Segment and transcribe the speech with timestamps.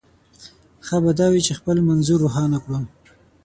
[0.85, 2.79] ښه به دا وي چې خپل منظور روښانه کړو.